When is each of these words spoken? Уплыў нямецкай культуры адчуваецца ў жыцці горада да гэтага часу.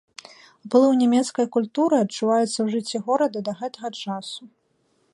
Уплыў 0.67 0.95
нямецкай 1.01 1.45
культуры 1.57 1.95
адчуваецца 2.05 2.55
ў 2.65 2.77
жыцці 2.77 2.97
горада 3.11 3.39
да 3.51 3.59
гэтага 3.61 3.89
часу. 4.03 4.41